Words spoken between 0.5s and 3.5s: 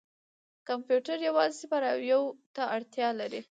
کمپیوټر یوازې صفر او یو ته اړتیا لري.